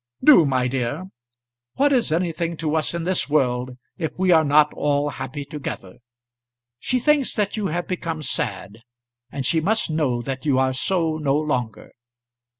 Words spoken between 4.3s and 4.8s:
are not